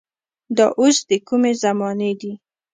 [0.57, 2.31] دا اوس د کومې زمانې دي.